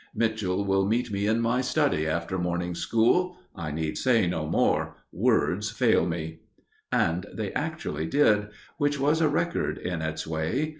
[0.15, 3.37] Mitchell will meet me in my study after morning school.
[3.55, 4.95] I need say no more.
[5.11, 6.39] Words fail me"
[6.91, 8.47] And they actually did,
[8.79, 10.69] which was a record in its way.